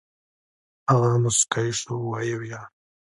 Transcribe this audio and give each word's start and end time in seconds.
هغه 0.91 1.09
موسكى 1.23 1.65
سو 1.81 1.93
ويې 2.11 2.35
ويل. 2.39 2.63